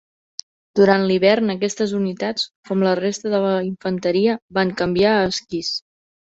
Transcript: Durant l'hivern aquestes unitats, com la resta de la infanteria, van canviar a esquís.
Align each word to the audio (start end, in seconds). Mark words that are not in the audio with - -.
Durant 0.77 1.03
l'hivern 1.09 1.53
aquestes 1.53 1.93
unitats, 1.97 2.47
com 2.69 2.85
la 2.87 2.95
resta 3.01 3.35
de 3.35 3.43
la 3.45 3.53
infanteria, 3.67 4.39
van 4.61 4.75
canviar 4.83 5.13
a 5.21 5.29
esquís. 5.35 5.71